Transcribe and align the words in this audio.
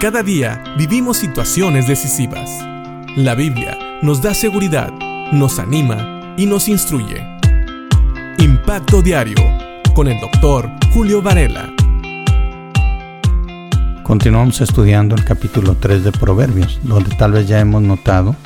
Cada 0.00 0.22
día 0.22 0.62
vivimos 0.76 1.16
situaciones 1.16 1.88
decisivas. 1.88 2.48
La 3.16 3.34
Biblia 3.34 3.76
nos 4.00 4.22
da 4.22 4.32
seguridad, 4.32 4.92
nos 5.32 5.58
anima 5.58 6.36
y 6.38 6.46
nos 6.46 6.68
instruye. 6.68 7.20
Impacto 8.38 9.02
Diario 9.02 9.34
con 9.96 10.06
el 10.06 10.20
doctor 10.20 10.70
Julio 10.94 11.20
Varela. 11.20 11.74
Continuamos 14.04 14.60
estudiando 14.60 15.16
el 15.16 15.24
capítulo 15.24 15.74
3 15.74 16.04
de 16.04 16.12
Proverbios, 16.12 16.78
donde 16.84 17.16
tal 17.16 17.32
vez 17.32 17.48
ya 17.48 17.58
hemos 17.58 17.82
notado 17.82 18.36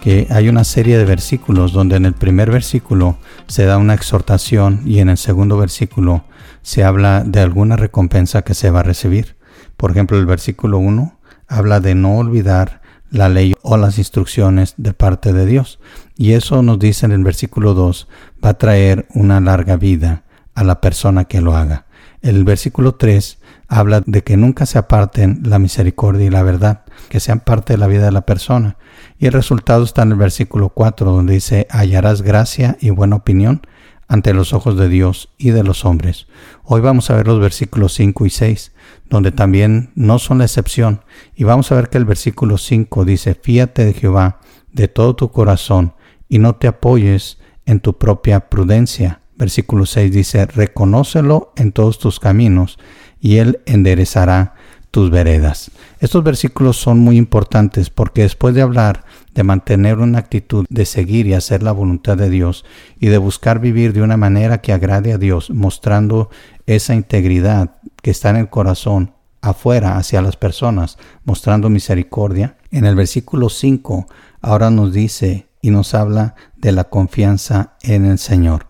que 0.00 0.26
hay 0.30 0.48
una 0.48 0.64
serie 0.64 0.96
de 0.96 1.04
versículos 1.04 1.74
donde 1.74 1.96
en 1.96 2.06
el 2.06 2.14
primer 2.14 2.50
versículo 2.50 3.18
se 3.46 3.66
da 3.66 3.76
una 3.76 3.92
exhortación 3.92 4.80
y 4.86 5.00
en 5.00 5.10
el 5.10 5.18
segundo 5.18 5.58
versículo 5.58 6.24
se 6.62 6.82
habla 6.82 7.24
de 7.24 7.40
alguna 7.40 7.76
recompensa 7.76 8.40
que 8.40 8.54
se 8.54 8.70
va 8.70 8.80
a 8.80 8.84
recibir. 8.84 9.36
Por 9.84 9.90
ejemplo, 9.90 10.18
el 10.18 10.24
versículo 10.24 10.78
1 10.78 11.18
habla 11.46 11.78
de 11.78 11.94
no 11.94 12.16
olvidar 12.16 12.80
la 13.10 13.28
ley 13.28 13.52
o 13.60 13.76
las 13.76 13.98
instrucciones 13.98 14.72
de 14.78 14.94
parte 14.94 15.34
de 15.34 15.44
Dios. 15.44 15.78
Y 16.16 16.32
eso 16.32 16.62
nos 16.62 16.78
dice 16.78 17.04
en 17.04 17.12
el 17.12 17.22
versículo 17.22 17.74
2, 17.74 18.08
va 18.42 18.48
a 18.48 18.54
traer 18.54 19.06
una 19.12 19.42
larga 19.42 19.76
vida 19.76 20.24
a 20.54 20.64
la 20.64 20.80
persona 20.80 21.26
que 21.26 21.42
lo 21.42 21.54
haga. 21.54 21.84
El 22.22 22.44
versículo 22.44 22.94
3 22.94 23.38
habla 23.68 24.02
de 24.06 24.22
que 24.22 24.38
nunca 24.38 24.64
se 24.64 24.78
aparten 24.78 25.42
la 25.44 25.58
misericordia 25.58 26.24
y 26.24 26.30
la 26.30 26.42
verdad, 26.42 26.84
que 27.10 27.20
sean 27.20 27.40
parte 27.40 27.74
de 27.74 27.78
la 27.78 27.86
vida 27.86 28.06
de 28.06 28.12
la 28.12 28.24
persona. 28.24 28.78
Y 29.18 29.26
el 29.26 29.34
resultado 29.34 29.84
está 29.84 30.04
en 30.04 30.12
el 30.12 30.16
versículo 30.16 30.70
4, 30.70 31.10
donde 31.10 31.34
dice, 31.34 31.66
hallarás 31.68 32.22
gracia 32.22 32.78
y 32.80 32.88
buena 32.88 33.16
opinión 33.16 33.60
ante 34.08 34.34
los 34.34 34.52
ojos 34.52 34.76
de 34.76 34.88
Dios 34.88 35.30
y 35.38 35.50
de 35.50 35.62
los 35.62 35.84
hombres. 35.84 36.26
Hoy 36.64 36.80
vamos 36.80 37.10
a 37.10 37.16
ver 37.16 37.26
los 37.26 37.40
versículos 37.40 37.94
5 37.94 38.26
y 38.26 38.30
6, 38.30 38.72
donde 39.08 39.32
también 39.32 39.92
no 39.94 40.18
son 40.18 40.38
la 40.38 40.44
excepción, 40.44 41.04
y 41.34 41.44
vamos 41.44 41.70
a 41.70 41.76
ver 41.76 41.88
que 41.88 41.98
el 41.98 42.04
versículo 42.04 42.58
5 42.58 43.04
dice, 43.04 43.34
fíate 43.34 43.84
de 43.84 43.92
Jehová 43.92 44.40
de 44.72 44.88
todo 44.88 45.16
tu 45.16 45.30
corazón 45.30 45.94
y 46.28 46.38
no 46.38 46.56
te 46.56 46.66
apoyes 46.66 47.38
en 47.64 47.80
tu 47.80 47.96
propia 47.96 48.48
prudencia. 48.48 49.20
Versículo 49.36 49.86
6 49.86 50.12
dice, 50.12 50.46
reconócelo 50.46 51.52
en 51.56 51.72
todos 51.72 51.98
tus 51.98 52.20
caminos 52.20 52.78
y 53.20 53.38
él 53.38 53.60
enderezará 53.66 54.54
tus 54.94 55.10
veredas. 55.10 55.72
Estos 55.98 56.22
versículos 56.22 56.76
son 56.76 57.00
muy 57.00 57.16
importantes 57.16 57.90
porque 57.90 58.22
después 58.22 58.54
de 58.54 58.62
hablar 58.62 59.04
de 59.34 59.42
mantener 59.42 59.98
una 59.98 60.20
actitud 60.20 60.66
de 60.68 60.86
seguir 60.86 61.26
y 61.26 61.34
hacer 61.34 61.64
la 61.64 61.72
voluntad 61.72 62.16
de 62.16 62.30
Dios 62.30 62.64
y 63.00 63.08
de 63.08 63.18
buscar 63.18 63.58
vivir 63.58 63.92
de 63.92 64.02
una 64.02 64.16
manera 64.16 64.58
que 64.58 64.72
agrade 64.72 65.12
a 65.12 65.18
Dios, 65.18 65.50
mostrando 65.50 66.30
esa 66.66 66.94
integridad 66.94 67.72
que 68.02 68.12
está 68.12 68.30
en 68.30 68.36
el 68.36 68.50
corazón 68.50 69.14
afuera 69.40 69.96
hacia 69.96 70.22
las 70.22 70.36
personas, 70.36 70.96
mostrando 71.24 71.68
misericordia. 71.70 72.56
En 72.70 72.84
el 72.84 72.94
versículo 72.94 73.48
5 73.48 74.06
ahora 74.42 74.70
nos 74.70 74.92
dice 74.92 75.48
y 75.60 75.72
nos 75.72 75.92
habla 75.94 76.36
de 76.56 76.70
la 76.70 76.84
confianza 76.84 77.74
en 77.82 78.06
el 78.06 78.20
Señor. 78.20 78.68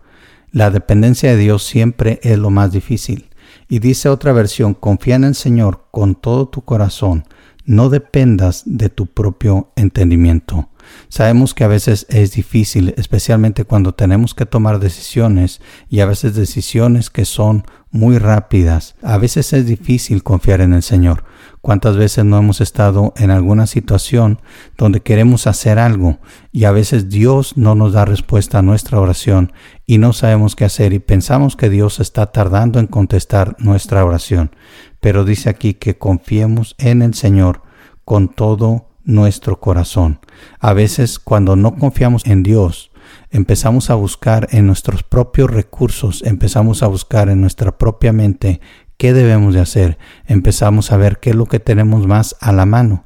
La 0.49 0.71
dependencia 0.71 1.29
de 1.29 1.37
Dios 1.37 1.63
siempre 1.63 2.19
es 2.23 2.39
lo 2.39 2.49
más 2.49 2.71
difícil. 2.71 3.29
Y 3.67 3.79
dice 3.79 4.09
otra 4.09 4.31
versión, 4.31 4.73
confía 4.73 5.15
en 5.15 5.23
el 5.23 5.35
Señor 5.35 5.85
con 5.91 6.15
todo 6.15 6.47
tu 6.47 6.61
corazón, 6.61 7.25
no 7.65 7.89
dependas 7.89 8.63
de 8.65 8.89
tu 8.89 9.07
propio 9.07 9.71
entendimiento. 9.75 10.69
Sabemos 11.09 11.53
que 11.53 11.63
a 11.63 11.67
veces 11.67 12.05
es 12.09 12.31
difícil, 12.33 12.93
especialmente 12.97 13.65
cuando 13.65 13.93
tenemos 13.93 14.33
que 14.33 14.45
tomar 14.45 14.79
decisiones 14.79 15.61
y 15.89 15.99
a 15.99 16.05
veces 16.05 16.35
decisiones 16.35 17.09
que 17.09 17.25
son 17.25 17.63
muy 17.95 18.17
rápidas. 18.17 18.95
A 19.01 19.17
veces 19.17 19.53
es 19.53 19.65
difícil 19.65 20.21
confiar 20.21 20.59
en 20.59 20.73
el 20.73 20.83
Señor. 20.83 21.23
¿Cuántas 21.61 21.95
veces 21.95 22.25
no 22.25 22.37
hemos 22.37 22.59
estado 22.59 23.13
en 23.15 23.31
alguna 23.31 23.67
situación 23.67 24.41
donde 24.77 24.99
queremos 24.99 25.47
hacer 25.47 25.79
algo 25.79 26.19
y 26.51 26.65
a 26.65 26.71
veces 26.71 27.09
Dios 27.09 27.57
no 27.57 27.73
nos 27.73 27.93
da 27.93 28.05
respuesta 28.05 28.59
a 28.59 28.61
nuestra 28.61 28.99
oración 28.99 29.53
y 29.87 29.97
no 29.97 30.13
sabemos 30.13 30.55
qué 30.55 30.65
hacer 30.65 30.93
y 30.93 30.99
pensamos 30.99 31.55
que 31.55 31.69
Dios 31.69 31.99
está 31.99 32.31
tardando 32.31 32.79
en 32.79 32.87
contestar 32.87 33.55
nuestra 33.59 34.03
oración? 34.03 34.55
Pero 34.99 35.23
dice 35.23 35.49
aquí 35.49 35.73
que 35.73 35.97
confiemos 35.97 36.75
en 36.77 37.01
el 37.01 37.13
Señor 37.13 37.61
con 38.03 38.27
todo 38.27 38.89
nuestro 39.05 39.59
corazón. 39.59 40.19
A 40.59 40.73
veces 40.73 41.19
cuando 41.19 41.55
no 41.55 41.75
confiamos 41.75 42.25
en 42.25 42.43
Dios, 42.43 42.91
empezamos 43.29 43.89
a 43.89 43.95
buscar 43.95 44.47
en 44.51 44.67
nuestros 44.67 45.03
propios 45.03 45.49
recursos, 45.49 46.23
empezamos 46.23 46.83
a 46.83 46.87
buscar 46.87 47.29
en 47.29 47.39
nuestra 47.39 47.77
propia 47.77 48.11
mente 48.11 48.59
qué 48.97 49.13
debemos 49.13 49.53
de 49.53 49.61
hacer, 49.61 49.97
empezamos 50.25 50.91
a 50.91 50.97
ver 50.97 51.19
qué 51.19 51.29
es 51.29 51.35
lo 51.35 51.45
que 51.45 51.59
tenemos 51.59 52.07
más 52.07 52.35
a 52.41 52.51
la 52.51 52.65
mano 52.65 53.04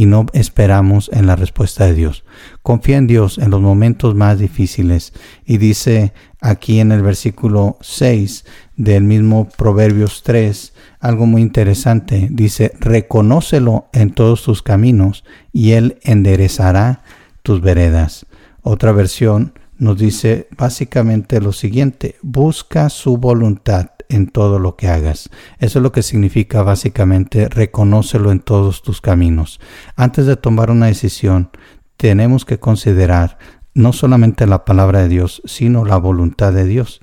y 0.00 0.06
no 0.06 0.24
esperamos 0.32 1.10
en 1.12 1.26
la 1.26 1.36
respuesta 1.36 1.84
de 1.84 1.92
Dios. 1.92 2.24
Confía 2.62 2.96
en 2.96 3.06
Dios 3.06 3.36
en 3.36 3.50
los 3.50 3.60
momentos 3.60 4.14
más 4.14 4.38
difíciles 4.38 5.12
y 5.44 5.58
dice 5.58 6.14
aquí 6.40 6.80
en 6.80 6.90
el 6.90 7.02
versículo 7.02 7.76
6 7.82 8.46
del 8.78 9.04
mismo 9.04 9.46
Proverbios 9.58 10.22
3 10.22 10.72
algo 11.00 11.26
muy 11.26 11.42
interesante. 11.42 12.28
Dice, 12.30 12.72
reconócelo 12.80 13.90
en 13.92 14.14
todos 14.14 14.42
tus 14.42 14.62
caminos 14.62 15.22
y 15.52 15.72
Él 15.72 15.98
enderezará 16.02 17.02
tus 17.42 17.60
veredas. 17.60 18.24
Otra 18.62 18.92
versión 18.92 19.52
nos 19.76 19.98
dice 19.98 20.48
básicamente 20.56 21.42
lo 21.42 21.52
siguiente, 21.52 22.16
busca 22.22 22.88
su 22.88 23.18
voluntad 23.18 23.90
en 24.10 24.26
todo 24.26 24.58
lo 24.58 24.76
que 24.76 24.88
hagas. 24.88 25.30
Eso 25.58 25.78
es 25.78 25.82
lo 25.82 25.92
que 25.92 26.02
significa 26.02 26.62
básicamente 26.62 27.48
reconócelo 27.48 28.32
en 28.32 28.40
todos 28.40 28.82
tus 28.82 29.00
caminos. 29.00 29.60
Antes 29.96 30.26
de 30.26 30.36
tomar 30.36 30.70
una 30.70 30.86
decisión, 30.86 31.50
tenemos 31.96 32.44
que 32.44 32.58
considerar 32.58 33.38
no 33.74 33.92
solamente 33.92 34.46
la 34.46 34.64
palabra 34.64 35.00
de 35.00 35.08
Dios, 35.08 35.42
sino 35.44 35.84
la 35.84 35.96
voluntad 35.96 36.52
de 36.52 36.64
Dios. 36.64 37.00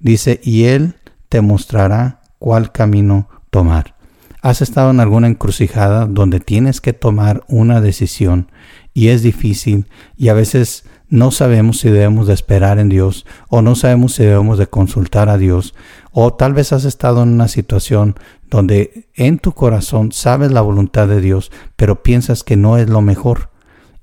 Dice, 0.00 0.40
y 0.42 0.64
Él 0.64 0.96
te 1.28 1.40
mostrará 1.40 2.20
cuál 2.38 2.72
camino 2.72 3.28
tomar. 3.50 3.94
¿Has 4.40 4.62
estado 4.62 4.90
en 4.90 5.00
alguna 5.00 5.26
encrucijada 5.26 6.06
donde 6.06 6.40
tienes 6.40 6.80
que 6.80 6.92
tomar 6.92 7.44
una 7.48 7.80
decisión 7.80 8.50
y 8.94 9.08
es 9.08 9.22
difícil 9.22 9.86
y 10.16 10.28
a 10.28 10.34
veces 10.34 10.84
no 11.08 11.30
sabemos 11.30 11.78
si 11.78 11.88
debemos 11.88 12.26
de 12.26 12.34
esperar 12.34 12.78
en 12.78 12.88
Dios 12.88 13.26
o 13.48 13.62
no 13.62 13.74
sabemos 13.74 14.14
si 14.14 14.24
debemos 14.24 14.58
de 14.58 14.66
consultar 14.66 15.28
a 15.28 15.38
Dios 15.38 15.74
o 16.12 16.34
tal 16.34 16.52
vez 16.52 16.72
has 16.72 16.84
estado 16.84 17.22
en 17.22 17.30
una 17.30 17.48
situación 17.48 18.16
donde 18.48 19.08
en 19.14 19.38
tu 19.38 19.52
corazón 19.52 20.12
sabes 20.12 20.52
la 20.52 20.60
voluntad 20.60 21.08
de 21.08 21.20
Dios 21.20 21.50
pero 21.76 22.02
piensas 22.02 22.44
que 22.44 22.56
no 22.56 22.76
es 22.76 22.88
lo 22.88 23.00
mejor 23.00 23.50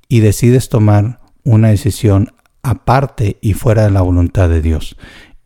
y 0.07 0.19
decides 0.19 0.69
tomar 0.69 1.19
una 1.43 1.69
decisión 1.69 2.33
aparte 2.63 3.37
y 3.41 3.53
fuera 3.53 3.83
de 3.83 3.91
la 3.91 4.01
voluntad 4.01 4.49
de 4.49 4.61
Dios 4.61 4.97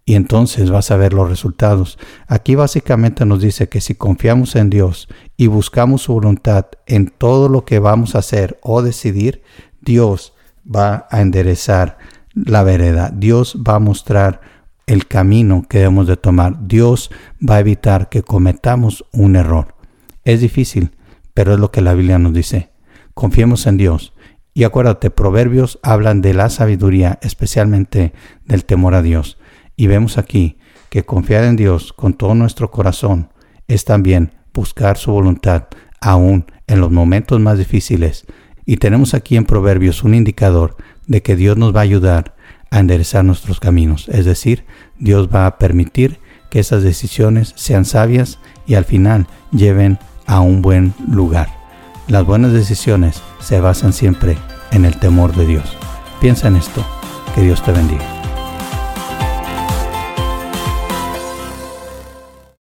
y 0.09 0.15
entonces 0.15 0.71
vas 0.71 0.89
a 0.89 0.97
ver 0.97 1.13
los 1.13 1.29
resultados. 1.29 1.99
Aquí 2.25 2.55
básicamente 2.55 3.27
nos 3.27 3.41
dice 3.41 3.69
que 3.69 3.79
si 3.79 3.93
confiamos 3.93 4.55
en 4.55 4.71
Dios 4.71 5.07
y 5.37 5.45
buscamos 5.45 6.01
su 6.01 6.13
voluntad 6.13 6.65
en 6.87 7.13
todo 7.15 7.47
lo 7.47 7.63
que 7.63 7.77
vamos 7.77 8.15
a 8.15 8.19
hacer 8.19 8.57
o 8.63 8.81
decidir, 8.81 9.43
Dios 9.81 10.33
va 10.63 11.07
a 11.09 11.21
enderezar 11.21 11.97
la 12.33 12.63
vereda. 12.63 13.11
Dios 13.13 13.57
va 13.67 13.75
a 13.75 13.79
mostrar 13.79 14.41
el 14.87 15.07
camino 15.07 15.65
que 15.69 15.79
debemos 15.79 16.07
de 16.07 16.17
tomar. 16.17 16.67
Dios 16.67 17.11
va 17.47 17.55
a 17.55 17.59
evitar 17.59 18.09
que 18.09 18.23
cometamos 18.23 19.05
un 19.11 19.35
error. 19.35 19.75
Es 20.23 20.41
difícil, 20.41 20.91
pero 21.33 21.53
es 21.53 21.59
lo 21.59 21.71
que 21.71 21.81
la 21.81 21.93
Biblia 21.93 22.19
nos 22.19 22.33
dice. 22.33 22.71
Confiemos 23.13 23.67
en 23.67 23.77
Dios. 23.77 24.13
Y 24.53 24.63
acuérdate, 24.63 25.11
proverbios 25.11 25.79
hablan 25.83 26.21
de 26.21 26.33
la 26.33 26.49
sabiduría, 26.49 27.19
especialmente 27.21 28.13
del 28.45 28.65
temor 28.65 28.95
a 28.95 29.01
Dios. 29.01 29.37
Y 29.75 29.87
vemos 29.87 30.17
aquí 30.17 30.57
que 30.89 31.05
confiar 31.05 31.43
en 31.43 31.55
Dios 31.55 31.93
con 31.93 32.13
todo 32.13 32.35
nuestro 32.35 32.71
corazón 32.71 33.29
es 33.67 33.85
también 33.85 34.33
buscar 34.53 34.97
su 34.97 35.11
voluntad 35.11 35.67
aún 36.01 36.45
en 36.67 36.81
los 36.81 36.91
momentos 36.91 37.39
más 37.39 37.57
difíciles. 37.57 38.25
Y 38.65 38.77
tenemos 38.77 39.13
aquí 39.13 39.35
en 39.35 39.45
Proverbios 39.45 40.03
un 40.03 40.15
indicador 40.15 40.75
de 41.07 41.21
que 41.21 41.35
Dios 41.35 41.57
nos 41.57 41.75
va 41.75 41.79
a 41.79 41.83
ayudar 41.83 42.35
a 42.71 42.79
enderezar 42.79 43.25
nuestros 43.25 43.59
caminos. 43.59 44.07
Es 44.09 44.25
decir, 44.25 44.65
Dios 44.99 45.29
va 45.33 45.47
a 45.47 45.57
permitir 45.57 46.19
que 46.49 46.59
esas 46.59 46.83
decisiones 46.83 47.53
sean 47.55 47.85
sabias 47.85 48.39
y 48.67 48.75
al 48.75 48.85
final 48.85 49.27
lleven 49.51 49.99
a 50.25 50.41
un 50.41 50.61
buen 50.61 50.93
lugar. 51.07 51.49
Las 52.07 52.25
buenas 52.25 52.53
decisiones 52.53 53.21
se 53.39 53.59
basan 53.59 53.93
siempre 53.93 54.37
en 54.71 54.85
el 54.85 54.95
temor 54.99 55.35
de 55.35 55.45
Dios. 55.45 55.77
Piensa 56.21 56.47
en 56.47 56.55
esto. 56.55 56.85
Que 57.35 57.41
Dios 57.41 57.63
te 57.63 57.71
bendiga. 57.71 58.18